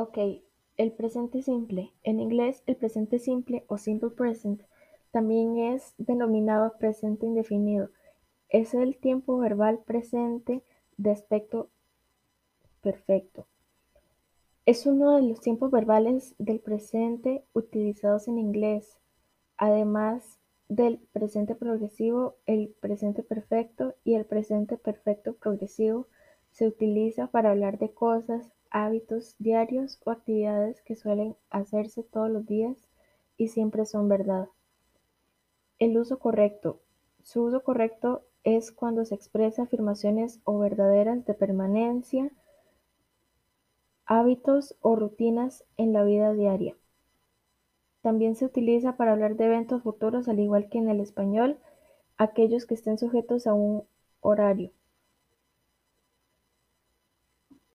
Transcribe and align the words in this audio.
Ok, 0.00 0.16
el 0.76 0.92
presente 0.92 1.42
simple. 1.42 1.92
En 2.04 2.20
inglés, 2.20 2.62
el 2.66 2.76
presente 2.76 3.18
simple 3.18 3.64
o 3.66 3.78
simple 3.78 4.10
present 4.10 4.62
también 5.10 5.58
es 5.58 5.92
denominado 5.98 6.78
presente 6.78 7.26
indefinido. 7.26 7.90
Es 8.48 8.74
el 8.74 8.96
tiempo 8.96 9.38
verbal 9.38 9.80
presente 9.84 10.62
de 10.98 11.10
aspecto 11.10 11.70
perfecto. 12.80 13.48
Es 14.66 14.86
uno 14.86 15.16
de 15.16 15.22
los 15.22 15.40
tiempos 15.40 15.72
verbales 15.72 16.36
del 16.38 16.60
presente 16.60 17.44
utilizados 17.52 18.28
en 18.28 18.38
inglés. 18.38 19.00
Además 19.56 20.38
del 20.68 21.00
presente 21.10 21.56
progresivo, 21.56 22.36
el 22.46 22.68
presente 22.80 23.24
perfecto 23.24 23.96
y 24.04 24.14
el 24.14 24.26
presente 24.26 24.76
perfecto 24.76 25.34
progresivo 25.34 26.06
se 26.50 26.66
utiliza 26.66 27.28
para 27.28 27.50
hablar 27.50 27.78
de 27.78 27.90
cosas, 27.90 28.52
hábitos 28.70 29.36
diarios 29.38 30.00
o 30.04 30.10
actividades 30.10 30.80
que 30.82 30.96
suelen 30.96 31.36
hacerse 31.50 32.02
todos 32.02 32.30
los 32.30 32.46
días 32.46 32.88
y 33.36 33.48
siempre 33.48 33.86
son 33.86 34.08
verdad. 34.08 34.48
El 35.78 35.96
uso 35.96 36.18
correcto. 36.18 36.80
Su 37.22 37.44
uso 37.44 37.62
correcto 37.62 38.22
es 38.42 38.72
cuando 38.72 39.04
se 39.04 39.14
expresa 39.14 39.62
afirmaciones 39.62 40.40
o 40.44 40.58
verdaderas 40.58 41.24
de 41.24 41.34
permanencia, 41.34 42.30
hábitos 44.06 44.74
o 44.80 44.96
rutinas 44.96 45.64
en 45.76 45.92
la 45.92 46.02
vida 46.02 46.32
diaria. 46.32 46.74
También 48.00 48.36
se 48.36 48.46
utiliza 48.46 48.96
para 48.96 49.12
hablar 49.12 49.36
de 49.36 49.44
eventos 49.44 49.82
futuros 49.82 50.28
al 50.28 50.40
igual 50.40 50.68
que 50.68 50.78
en 50.78 50.88
el 50.88 51.00
español, 51.00 51.58
aquellos 52.16 52.64
que 52.64 52.74
estén 52.74 52.98
sujetos 52.98 53.46
a 53.46 53.54
un 53.54 53.84
horario. 54.20 54.70